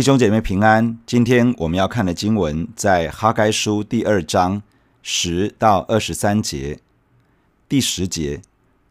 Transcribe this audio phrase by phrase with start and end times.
[0.00, 4.62] 弟兄姐妹平安，今天我们要看的经文在哈该书第二章
[5.02, 6.80] 十到二十三节。
[7.68, 8.40] 第十节，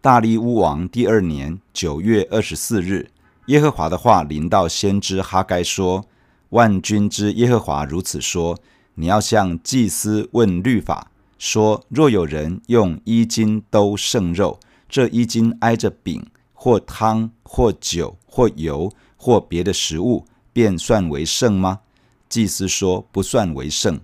[0.01, 3.09] 大利乌王第二年九月二十四日，
[3.47, 6.05] 耶和华的话临到先知哈该说
[6.49, 8.59] ：“万军之耶和华如此说：
[8.93, 21.79] 你要向祭司问律法，说：若有人用衣襟兜剩肉，这衣襟挨着饼或汤或酒或油或别的食物。”便算为圣吗？
[22.27, 23.99] 祭司说不算为圣。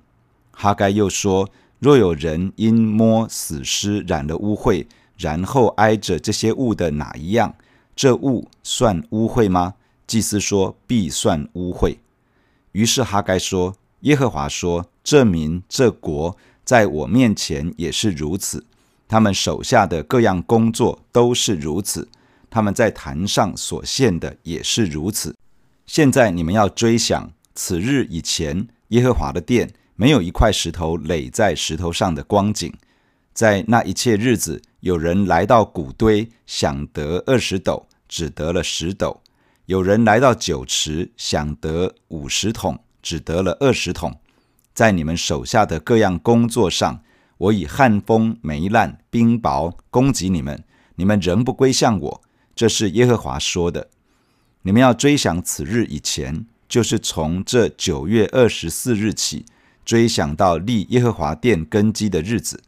[0.51, 1.49] 哈该又说：
[1.79, 4.85] 若有人因摸死尸染了污秽，
[5.17, 7.53] 然后挨着这些物的哪一样，
[7.95, 9.75] 这物算污秽吗？
[10.07, 11.97] 祭司说必算污秽。
[12.71, 18.63] 于是哈该说：耶和华说，这民这国在我面前也是如此，
[19.07, 22.07] 他们手下的各样工作都是如此，
[22.49, 25.35] 他们在坛上所献的也是如此。
[25.85, 32.73] 现在你们要追想此日以前，耶和华的殿没有一块石头垒在石头上的光景。
[33.33, 39.21] 在那一切日子，有人来到谷堆，想得二十斗，只得了十斗；
[39.65, 44.19] 有人来到酒池，想得五十桶，只得了二十桶。
[44.73, 47.01] 在你们手下的各样工作上，
[47.37, 50.63] 我以旱风、霉烂、冰雹攻击你们，
[50.95, 52.21] 你们仍不归向我。
[52.55, 53.89] 这是耶和华说的。
[54.65, 59.45] 你们要追想此日以前，就是从这九月二十四日起，
[59.85, 62.63] 追想到立耶和华殿根基的日子。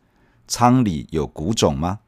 [0.48, 2.02] 仓里有谷种吗？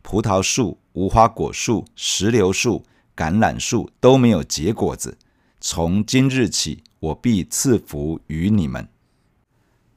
[0.00, 2.82] 葡萄树、无花果树、石榴树、
[3.14, 5.18] 橄榄树都没有结果子。
[5.60, 8.88] 从今日起，我必赐福于你们。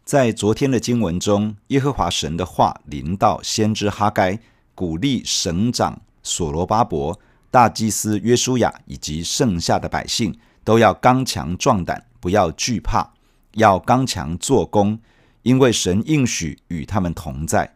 [0.04, 4.38] 在昨天的经文中，耶和华神的话临到先知哈该，
[4.76, 7.18] 鼓励省长所罗巴伯。
[7.52, 13.12] 大祭司约书亚以及剩下的百姓都要刚强壮胆，不要惧怕，
[13.54, 15.00] 要刚强做工，
[15.42, 17.74] 因为神应许与他们同在。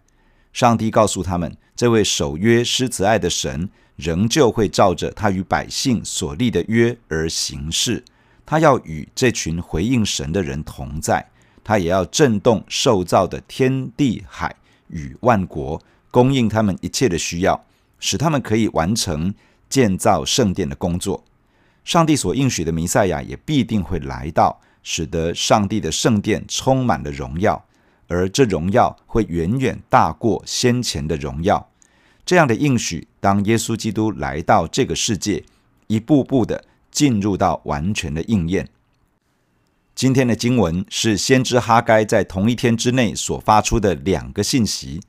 [0.51, 8.03] 上帝告诉他们，这位守约施慈爱的神，仍旧会照着他与百姓所立的约而行事。
[8.45, 11.25] 他要与这群回应神的人同在，
[11.63, 14.55] 他也要震动受造的天地海
[14.89, 17.65] 与万国，供应他们一切的需要，
[17.99, 19.33] 使他们可以完成。
[19.73, 21.23] 建造圣殿的工作，
[21.83, 27.65] 上帝所应许的弥赛亚也必定会来到，使得上帝的圣殿充满了荣耀，
[28.07, 31.71] 而这荣耀会远远大过先前的荣耀。
[32.23, 35.43] 这样的应许，当耶稣基督来到这个世界，
[35.87, 38.69] 一步步的进入到完全的应验。
[39.95, 45.01] 今天的经文是先知哈该在同一天之内所发出的两个信息，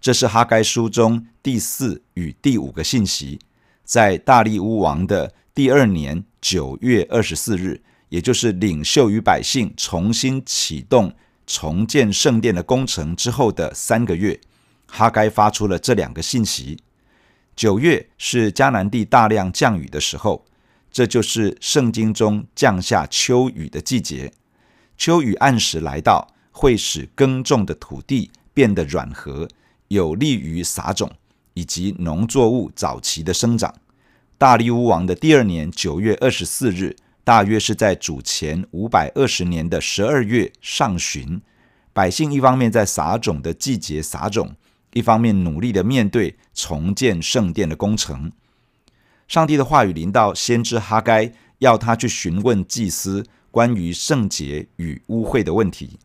[0.00, 3.38] 这是哈该书中第四与第五个信息。
[3.88, 11.14] 在大利乌王的第二年九月二十四日，也就是领袖与百姓重新启动
[11.46, 14.38] 重建圣殿的工程之后的三个月，
[14.86, 16.78] 哈该发出了这两个信息。
[17.56, 20.44] 九月是迦南地大量降雨的时候，
[20.90, 24.30] 这就是圣经中降下秋雨的季节。
[24.98, 29.48] 秋雨按时来到，会使耕种的土地变得软和，
[29.88, 31.10] 有利于撒种。
[31.58, 33.74] 以及农作物早期的生长。
[34.38, 41.42] 大利乌王的第二年九月二十四日，大约是在主前五百二十年的十二月上旬，
[41.92, 44.54] 百姓一方面在撒种的季节撒种，
[44.92, 48.30] 一方面努力的面对重建圣殿的工程。
[49.26, 55.98] 上帝的话语临到先知哈该，要他去询问祭司关于圣洁与污秽的问题。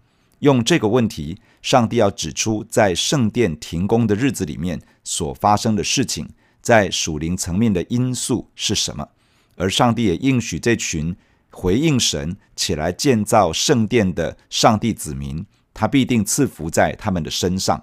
[0.44, 6.28] 用这个问题，上帝要指出在圣殿停工的日子里面所发生的事情，
[6.62, 9.08] 在属灵层面的因素是什么？
[9.56, 11.16] 而上帝也应许这群
[11.50, 17.82] 回应神起来建造圣殿的上帝子民，他必定赐福在他们的身上。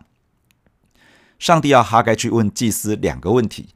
[1.38, 3.70] 上帝要哈该去问祭司两个问题：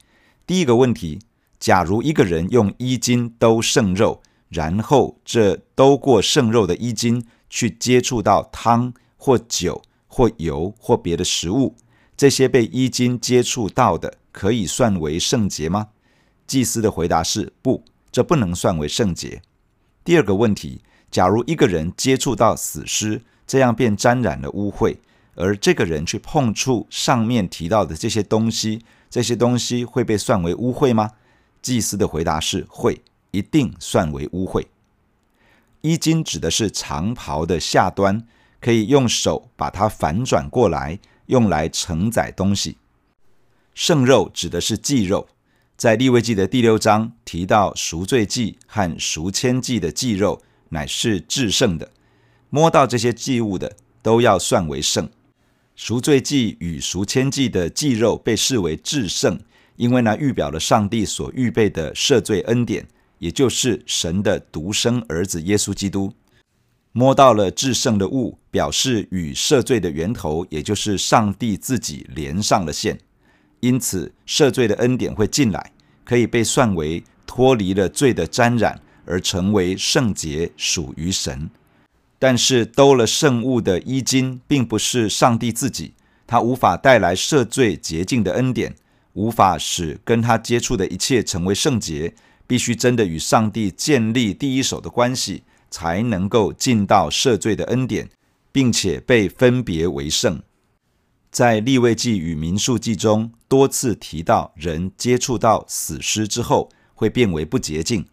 [0.47, 1.21] 第一个问题，
[1.59, 4.21] 假如一个人用衣襟兜圣肉，
[4.51, 7.25] 然后这兜过圣肉的衣襟，
[7.55, 11.77] 去接触到汤或酒或油或别的食物，
[12.17, 15.91] 这些被衣襟接触到的，可以算为圣洁吗？
[16.49, 19.41] 祭司的回答是不，这不能算为圣洁。
[20.03, 20.81] 第二个问题，
[21.13, 24.97] 假如一个人接触到死尸，这样便沾染了污秽，
[25.37, 31.13] 而这个人去碰触上面提到的这些东西，这些东西会被算为污秽吗？
[31.63, 33.01] 祭司的回答是会，
[33.31, 34.67] 一定算为污秽。
[35.85, 38.27] 衣襟指的是长袍的下端，
[38.59, 42.79] 可以用手把它反转过来，用来承载东西。
[43.75, 45.29] 圣肉指的是祭肉，
[45.77, 50.41] 在利未记的第六章提到赎罪祭和赎愆祭的祭肉，
[50.71, 51.91] 乃是至圣的。
[52.49, 55.07] 摸到这些祭物的，都要算为圣。
[55.77, 59.39] 赎罪祭与赎愆祭的祭肉被视为至圣，
[59.77, 66.13] 因为呢预表了上帝所预备的赦罪恩典，也就是神的独生儿子耶稣基督。
[66.93, 72.99] 摸到了至圣的物，表示与赦罪的源头，也就是上帝自己连上了线，
[73.59, 75.73] 因此赦罪的恩典会进来，
[76.05, 81.51] 可以被算为脱离了罪的沾染，而成为圣洁，属于神。
[82.21, 85.95] 但是兜了圣物的衣襟，并不是上帝自己，
[86.29, 88.73] 他无法带来赦罪洁净的恩典，
[89.15, 92.15] 无法使跟他接触的一切成为圣洁，
[92.47, 95.45] 必须真的与上帝建立第一手的关系。
[95.71, 98.09] 才能够进到赦罪的恩典，
[98.53, 100.41] 并且被分别为圣。
[101.33, 108.07] 在立位记与民数记中多次提到，人接触到死尸之后会变为不洁净，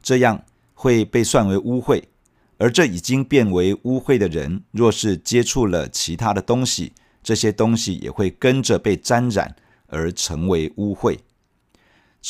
[0.00, 0.44] 这样
[0.74, 2.04] 会被算为污秽。
[2.58, 6.92] 而这已经变为污秽的人，若是接触了其他的东西，
[7.24, 9.56] 这些东西也会跟着被沾染
[9.88, 11.18] 而成为污秽。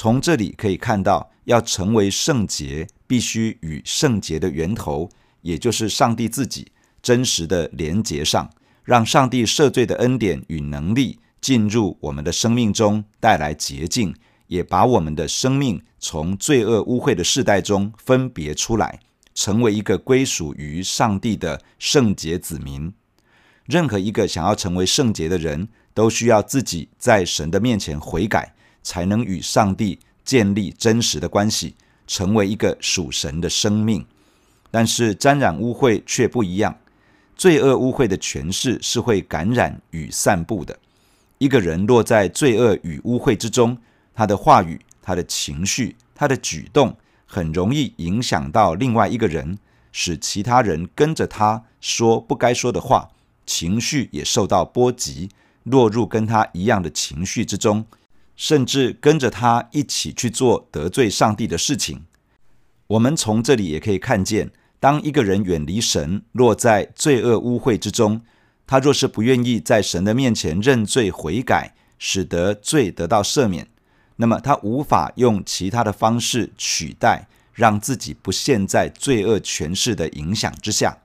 [0.00, 5.10] 从这里可以看到，要成为圣洁，必须与圣洁的源头，
[5.42, 6.70] 也就是上帝自己，
[7.02, 8.48] 真实的连结上，
[8.84, 14.14] 让上帝赦罪的恩典与能力进入我们的生命中，带来洁净，
[14.46, 19.00] 也把我们的生命从罪恶污秽的世代中分别出来，
[19.34, 22.92] 成为一个归属于上帝的圣洁子民。
[23.64, 28.54] 任何一个想要成为圣洁的人，都需要自己在神的面前悔改。
[28.82, 31.74] 才能与上帝建立真实的关系，
[32.06, 34.04] 成为一个属神的生命。
[34.70, 36.76] 但是沾染污秽却不一样，
[37.34, 40.78] 罪恶污秽的权势是会感染与散布的。
[41.38, 43.78] 一个人落在罪恶与污秽之中，
[44.14, 49.56] 他的话语、他的情绪、他的举动，很容易影响到另外一个人，
[49.92, 53.08] 使其他人跟着他说不该说的话，
[53.46, 55.30] 情绪也受到波及，
[55.62, 57.86] 落入跟他一样的情绪之中。
[58.38, 62.04] 甚至跟着他一起去做得罪上帝的事情。
[62.86, 68.22] 我们从这里也可以看见，当一个人远离神，落在罪恶污秽之中，
[68.64, 73.66] 他若是不愿意在神的面前认罪悔改，使得罪得到赦免，
[74.16, 80.98] 那么他无法用其他的方式取代，让自己不陷在罪恶权势的影响之下。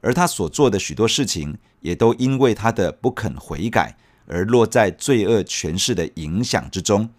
[0.00, 3.98] 而他所做的许多事情，也都因为他的不肯悔改。
[4.28, 7.10] 而落在罪恶权势的影响之中，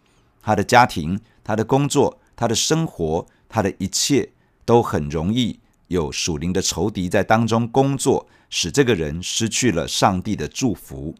[0.42, 4.30] 他的家庭、他的工作、他的生活、他的一切，
[4.64, 11.16] 都很容易有属灵的仇敌在当中工作，使这个人失去了上帝的祝福。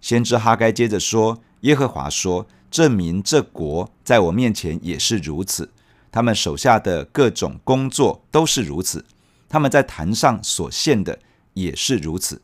[0.00, 5.70] 先知哈该接着说：“耶和华说，证明这国在我面前也是如此，
[6.10, 9.04] 他们手下的各种工作都是如此，
[9.48, 11.18] 他们在坛上所献的
[11.54, 12.42] 也是如此。”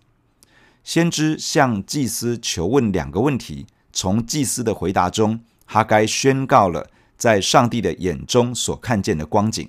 [0.89, 6.89] 先知向祭司求问两个问题，从祭司的回答中，哈该宣告了
[7.19, 9.69] 在上帝的眼中所看见的光景。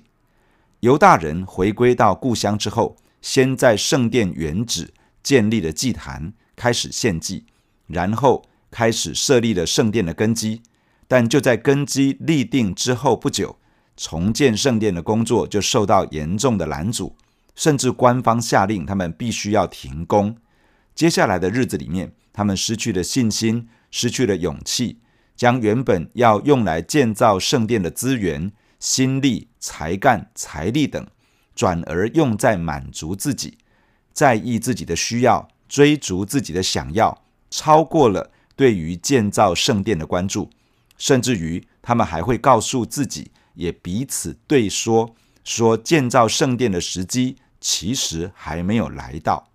[0.80, 7.44] 犹大人回归到故乡之后，先在圣殿原址建立了祭坛，开始献祭，
[7.86, 10.62] 然后开始设立了圣殿的根基。
[11.06, 13.58] 但就在根基立定之后不久，
[13.94, 17.14] 重建圣殿的工作就受到严重的拦阻，
[17.54, 20.34] 甚至官方下令他们必须要停工。
[20.94, 24.98] 接下来的日子里面，他们失去了信心，失去了勇气，
[25.34, 31.06] 将原本要用来建造圣殿的资源、心力、才干、财力等，
[31.54, 33.58] 转而用在满足自己，
[34.12, 40.50] 在意自己的需要，追逐自己的想要，超过了对于建造圣殿的关注，
[40.98, 49.49] 甚至于他们还会告诉自己，也彼此对说，说建造圣殿的时机其实还没有来到。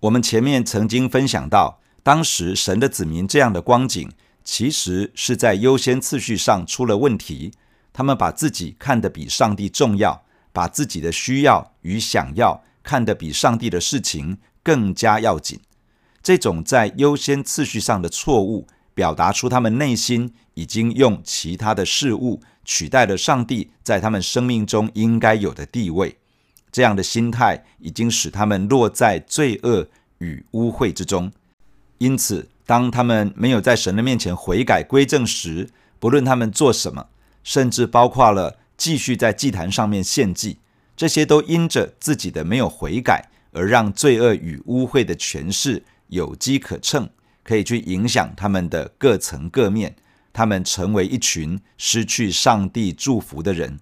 [0.00, 4.10] 我们前面曾经分享到，当时神的子民这样的光景，
[4.42, 7.52] 其实是在优先次序上出了问题。
[7.92, 15.60] 他们把自己看得比上帝重要，把自己的需要与想要看得比上帝的事情更加要紧。
[16.22, 26.19] 这种在优先次序上的错误，表达出他们内心已经用其他的事物取代了上帝在他们生命中应该有的地位。
[26.72, 31.32] 这样的心态已经使他们落在罪恶与污秽之中，
[31.98, 37.08] 因此，当他们没有在神的面前悔改归正时，不论他们做什么，
[37.42, 40.58] 甚至包括了继续在祭坛上面献祭，
[40.96, 47.08] 这些都因着自己的没有悔改，而让罪恶与污秽的权势有机可乘，
[47.42, 49.96] 可以去影响他们的各层各面，
[50.32, 53.80] 他们成为一群失去上帝祝福的人。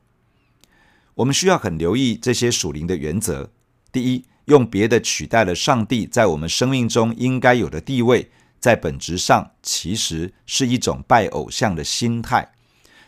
[1.18, 3.50] 我们需要很留意这些属灵的原则。
[3.90, 12.52] 第一，用别的取代了上帝在我们生命中应该有的地位，在本质上其实是一种拜偶像的心态。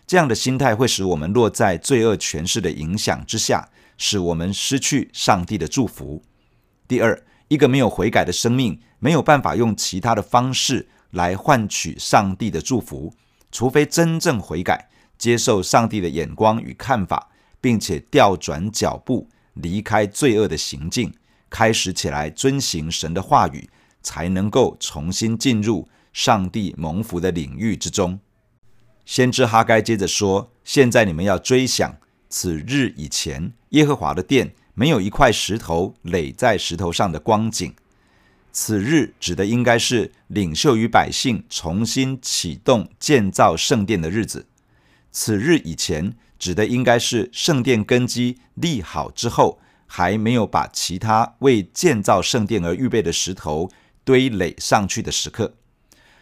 [0.09, 6.25] 这样的心态会使我们落在罪恶权势的影响之下，使我们失去上帝的祝福。
[6.89, 13.15] 第二，一个没有悔改的生命，没有办法用其他的方式来换取上帝的祝福，
[13.53, 17.30] 除非真正悔改，接受上帝的眼光与看法，
[17.61, 21.13] 并且调转脚步，离开罪恶的行径，
[21.49, 23.69] 开始起来遵行神的话语，
[24.03, 28.19] 才能够重新进入上帝蒙福的领域之中。
[29.05, 31.97] 先知哈该接着说：“现在你们要追想，
[32.29, 37.75] 此日以前，耶和华的殿没有一块石头垒在石头上的光景。
[38.53, 44.47] 此日指的应该是领袖与百姓重新启动建造圣殿的日子。
[45.11, 53.71] 此日以前指的应该是圣殿根基立好之后，还没有把其他为建造圣殿而预备的石头
[54.05, 55.55] 堆垒上去的时刻。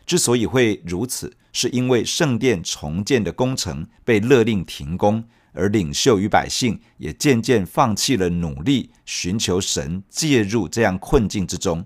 [0.06, 11.84] 之所以会如此。”是因为圣殿重建的工程被勒令停工，而领袖与百姓也渐渐放弃了努力，寻求神介入这样困境之中。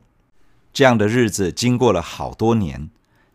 [0.74, 2.90] 这样的日子经过了好多年，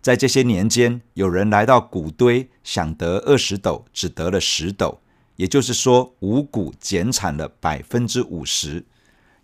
[0.07, 5.01] 在这些年间，有人来到谷堆，想得二十斗，只得了十斗，
[5.35, 8.83] 也就是说，五谷减产了百分之五十；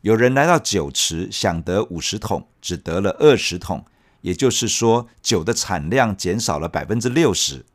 [0.04, 3.84] 有人来到酒池，想得五十桶，只得了二十桶。
[4.22, 7.66] 也就是说，酒的产量减少了百分之六十。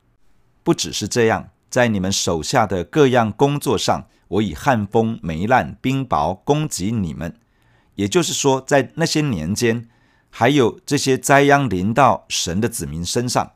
[0.62, 7.37] 不只是这样，在你们手下的各样工作上，我以旱风、霉烂、冰雹攻击你们。
[7.97, 9.90] 也就是说，在那些年间，
[10.31, 13.53] 还有这些灾殃临到神的子民身上。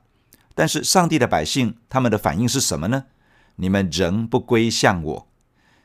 [0.54, 3.04] 但是，上帝的百姓他们的反应是什么呢？
[3.56, 5.28] 你们仍不归向我。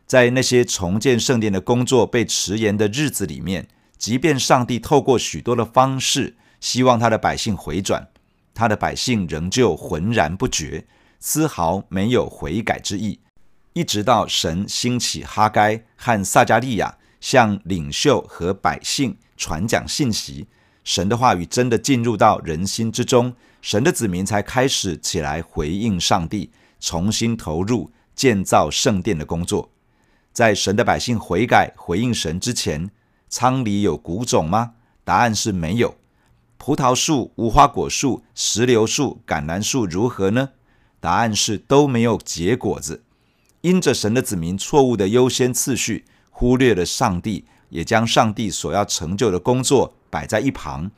[0.06, 3.68] 在那些重建圣殿的工作被迟延的日子里面，
[3.98, 8.08] 即便上帝透过许多的方式，希望他的百姓回转，
[8.54, 10.86] 他的百姓仍旧浑然不觉，
[11.20, 13.20] 丝毫没有悔改之意。
[13.74, 20.48] 一直到神兴起哈该和撒迦利亚向领袖和百姓传讲信息，
[20.88, 29.70] 神的话语真的进入到人心之中，神的子民才开始起来回应上帝，重新投入建造圣殿的工作。
[30.32, 32.90] 在神的百姓悔改回应神之前，
[33.28, 34.76] 仓里有谷种吗？
[35.04, 35.98] 答案是没有。
[36.58, 40.52] 葡萄树、无花果树、石榴树、橄榄树如何呢？
[41.02, 43.04] 答案是都没有结果子。
[43.60, 50.90] 因着神的子民错误的优先次序，忽略了上帝，也将上帝所要成就的工作摆在一旁，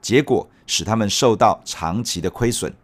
[0.00, 2.74] 结果使他们受到长期的亏损。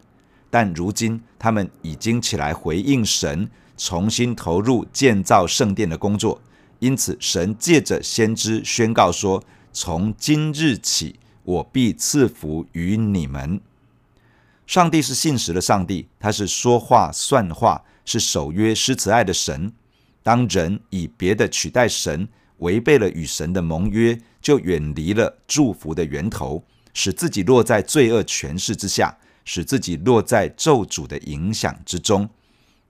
[0.51, 6.41] 但如今他们已经起来回应神，重新投入建造圣殿的工作。
[6.79, 11.21] 因此，神借着先知宣告说：从今日起。
[11.47, 13.61] 我必赐福于你们。
[14.67, 19.71] 上帝是信实的上帝，他是说话算话，是守约施慈爱的神。
[20.23, 22.27] 当人以别的取代神，
[22.59, 32.29] 违背了与神的盟约，就远离了祝福的源头，使自己落在罪恶权势之下，使自己落在咒诅的影响之中。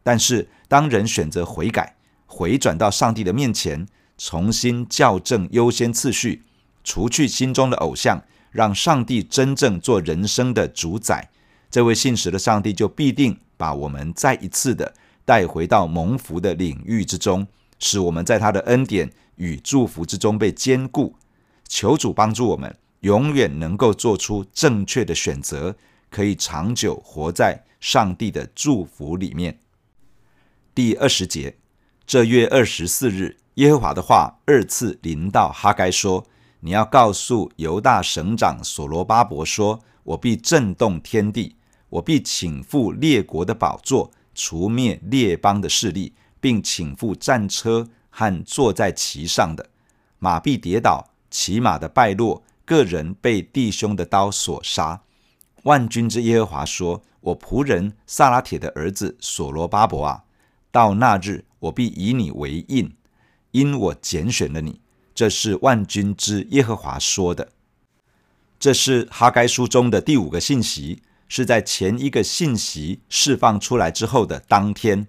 [0.02, 3.86] 但是，当人选择悔改，回转到上帝的面前，
[4.18, 6.42] 重新校正优先次序，
[6.82, 8.22] 除去心中的偶像。
[8.54, 11.28] 让上帝真正做人生的主宰，
[11.68, 14.94] 这位信实的上帝就必定把我们再一次的
[15.24, 17.48] 带回到蒙福的领域之中，
[17.80, 21.16] 使我们在他的恩典与祝福之中被坚固。
[21.68, 25.76] 求主帮助我们，永远能够做出正确的选择，
[26.10, 29.58] 可以长久活在上帝的祝福里面。
[30.74, 31.56] 第二十节，
[32.06, 36.26] 这月二十四日，耶和华的话二次临到哈该说。
[36.60, 41.56] 你要告诉犹大省长所罗巴伯说：“我必震动天地，
[41.90, 47.86] 我必倾覆列国的宝座，除灭列邦的势力，并倾覆战车
[48.16, 49.68] 和坐在骑上的
[50.20, 55.02] 马，必跌倒，骑马的败落，个人被弟兄的刀所杀。”
[55.64, 60.22] 万军之耶和华说：“我仆人撒拉铁的儿子所罗巴伯啊，
[60.70, 62.94] 到那日，我必以你为印，
[63.50, 64.80] 因我拣选了你。”
[65.12, 67.50] 这是万军之耶和华说的。
[68.60, 75.06] 这是哈该书中的第五个信息，是在前一个信息释放出来之后的当天，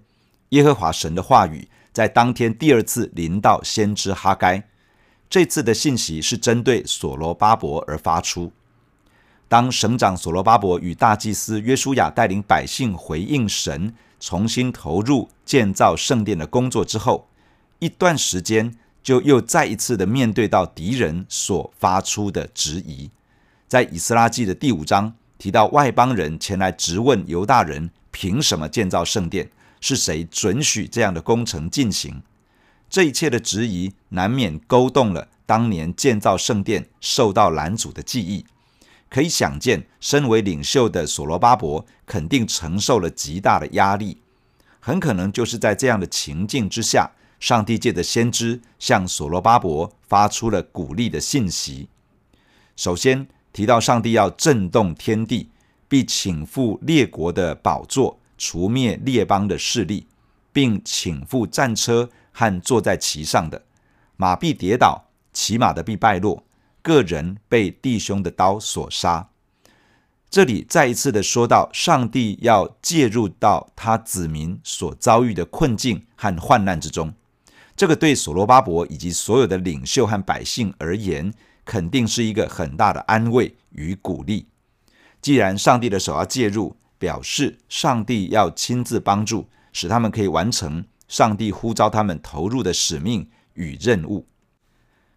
[0.50, 4.62] 耶和华神的话语在当天第二次临到先知哈该。
[5.30, 8.52] 这次的信息是针对所罗巴伯而发出。
[9.48, 17.28] 当省长所罗巴伯与大祭司约书亚带领百姓回应神，重新投入建造圣殿的工作之后，
[17.78, 23.10] 一段时间，就又再一次的面对到敌人所发出的质疑。
[23.66, 29.48] 在以斯拉记的第五章提到，外邦人前来质问犹大人，凭什么建造圣殿？
[29.80, 32.22] 是谁准许这样的工程进行？
[32.88, 38.44] 这一切的质疑，难免勾动了当年建造圣殿受到拦阻的记忆。
[39.08, 44.18] 可以想见，身为领袖的所罗巴伯肯定承受了极大的压力。
[44.80, 51.88] 很可能就是在这样的情境之下，上帝借着先知向所罗巴伯发出了鼓励的信息。
[52.76, 55.48] 首先提到上帝要震动天地，
[55.88, 60.06] 必请赴列国的宝座，除灭列邦的势力，
[60.52, 63.64] 并请赴战车和坐在其上的，
[64.16, 66.44] 马必跌倒，骑马的必败落，
[66.82, 69.28] 个人被弟兄的刀所杀。
[70.28, 77.14] 这里再一次的说到，上帝要介入到他子民所遭遇的困境和患难之中。
[77.76, 81.32] 这个对所罗巴伯以及所有的领袖和百姓而言，
[81.64, 84.46] 肯定是一个很大的安慰与鼓励。
[85.22, 94.26] 既然上帝的手要介入，表示上帝要亲自帮助，使他们可以完成上帝呼召他们投入的使命与任务。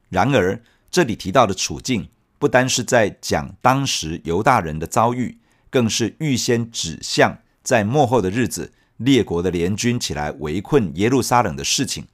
[0.09, 12.07] 然而，这里提到的处境，不单是在讲当时犹大人的遭遇，更是预先指向在末后的日子，列国的联军起来围困耶路撒冷的事情。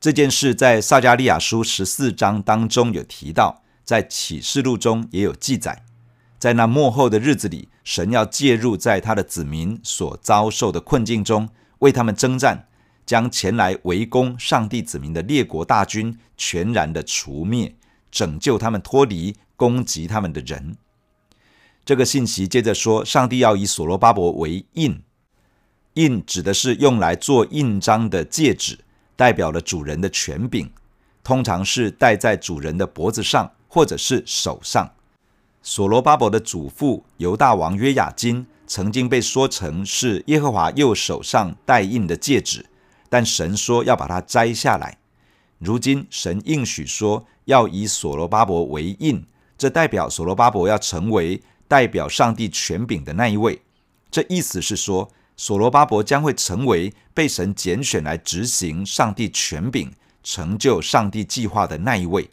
[0.00, 5.84] 这件事在撒迦利亚书十四章当中有提到，在启示录中也有记载。
[6.40, 11.48] 在那末后的日子里，神要介入在他的子民所遭受的困境中，
[11.80, 12.68] 为他们征战，
[13.04, 17.74] 将前来围攻上帝子民的列国大军全然的除灭。
[18.10, 20.76] 拯救他们脱离攻击他们的人。
[21.82, 25.02] 这个信息接着说，上帝要以所罗巴伯为印，
[25.94, 28.80] 印指的是用来做印章的戒指，
[29.16, 30.70] 代表了主人的权柄，
[31.24, 34.92] 通常是戴在主人的脖子上或者是手上。
[35.62, 42.66] 所罗巴伯的祖父犹大王约雅斤曾经被说成是耶和华右手上戴印的戒指，
[43.08, 44.98] 但神说要把它摘下来。
[45.58, 47.26] 如今神应许说。
[47.46, 49.26] 要以所罗巴伯为印，
[49.58, 53.60] 这代表所罗巴伯要成为代表上帝权柄的那一位。
[54.12, 62.30] 这意思是说，所罗巴伯将会成为被神拣选来执行上帝权柄、成就上帝计划的那一位。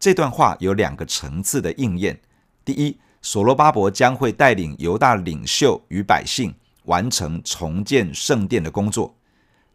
[0.00, 2.18] 这段话有两个层次的应验：
[2.66, 6.52] 第一，所罗巴伯将会带领犹大领袖与百姓
[6.86, 9.14] 完成重建圣殿的工作，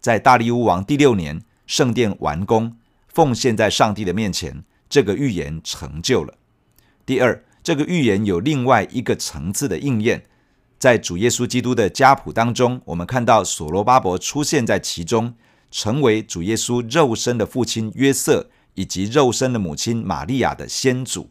[0.01, 2.75] 在大利乌王第六年，圣殿完工。
[3.07, 6.33] 奉献在上帝的面前，这个预言成就了。
[7.05, 10.25] 第二，这个预言有另外一个层次的应验，
[10.77, 15.33] 在主耶稣基督的家谱当中，我们看到所罗巴伯出现在其中，
[15.71, 21.29] 成为主耶稣肉身的父亲约瑟以及肉身的母亲玛利亚的先祖。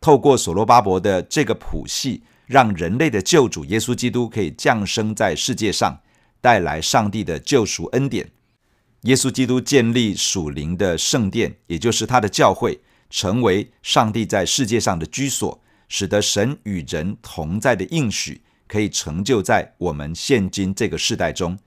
[0.00, 6.00] 透过所罗巴伯的这个谱系，让人类的救主耶稣基督可以降生在世界上，
[6.40, 8.30] 带来上帝的救赎恩典。
[9.02, 21.58] 耶稣基督建立属灵的圣殿，也就是他的教会，成为上帝在世界上的居所，使得神与人同在的应许可以成就在我们现今这个世代中，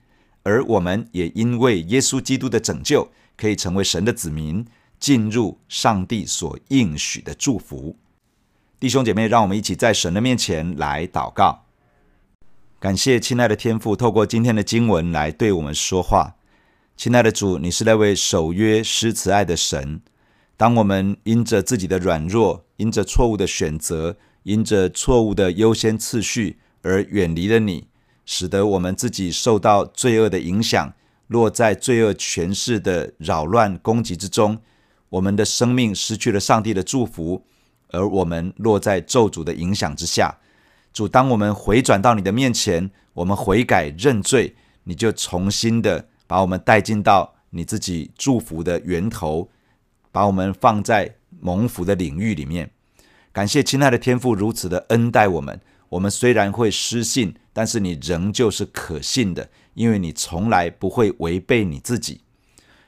[0.44, 4.66] 而我们也因为耶稣基督的拯救，可以成为神的子民，
[5.00, 7.96] 进入上帝所应许的祝福。
[8.84, 11.64] 弟兄姐妹，让我们一起在神的面前来祷告，
[12.82, 16.36] 感谢亲爱的天父，透过今天的经文来对我们说话。
[16.98, 20.02] 亲爱的主，你是那位守约施慈爱的神。
[20.58, 27.88] 当我们因着自己的软弱，因着错误的选择，因着错误的优先次序而远离了你，
[28.26, 30.94] 使得我们自己受到罪恶的影响，
[31.28, 34.60] 落在罪恶权势的扰乱攻击之中，
[35.08, 37.46] 我们的生命失去了上帝的祝福，
[37.94, 40.38] 而我们落在咒诅的影响之下。
[40.92, 46.10] 主，当我们回转到你的面前，我们悔改认罪，你就重新的。
[46.26, 49.50] 把我们带进到你自己祝福的源头，
[50.12, 52.72] 把我们放在蒙福的领域里面。
[53.32, 55.60] 感谢亲爱的天父如此的恩待我们。
[55.90, 62.22] 我们虽然会失信，但是你仍旧是可信的，因为你从来不会违背你自己。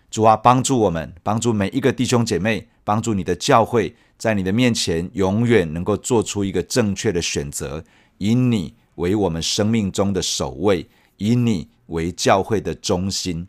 [0.09, 7.83] 主啊，帮助我们，帮助每一个弟兄姐妹，帮助你的教会，在你的面前永远能够做出一个正确的选择，
[8.19, 11.67] 以你为我们生命中的首位，以你。
[11.89, 13.47] 为教会的中心，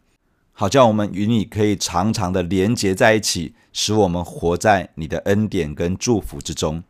[0.52, 6.84] 好叫我们与你可以常常的连结在一起，使我们活在你的恩典跟祝福之中。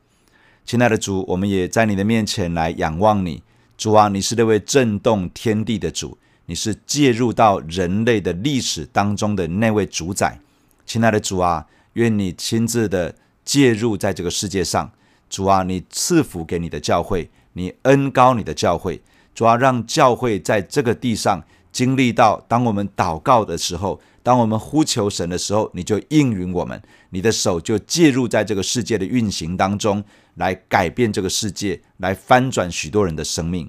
[0.64, 3.44] 亲爱的主，我们也在你的面前来仰望你。
[3.78, 10.40] 主啊，你是那位震动天地的主，你是介入到人类的历史当中的那位主宰。
[10.84, 11.64] 亲爱的主啊，
[11.96, 14.90] 愿你亲自的介入在这个世界上。
[15.28, 19.02] 主啊，你赐福给你的教会，你恩高你的教会。
[19.34, 26.80] 主啊，让教会在这个地上经历到，当我们祷告的时候，当我们呼求神的时候，你就应允我们，
[27.10, 30.04] 你的手就介入在这个世界的运行当中，
[30.34, 33.68] 来改变这个世界，来翻转许多人的生命。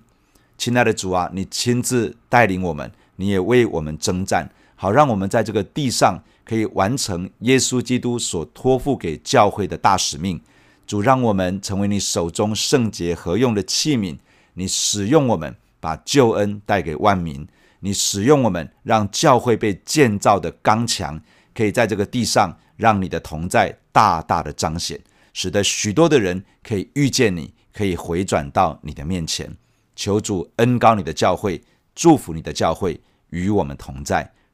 [0.58, 10.40] 亲爱的主啊，你亲自带领我们，你也为我们征战，好让我们在这个地上可以完成耶稣基督所托付给教会的大使命。
[10.86, 14.18] 主，让我们成为你手中圣洁合用的器皿。
[14.54, 17.46] 你使用我们，把救恩带给万民；
[17.82, 21.22] 你使用我们，让教会被建造的刚强，
[21.54, 24.98] 可以在这个地上让你的同在大大的彰显，
[25.34, 29.54] 使得许多的人可以遇见你，可以回转到你的面前。
[29.94, 31.62] 求主恩高你的教会，
[31.94, 34.32] 祝福你的教会，与我们同在。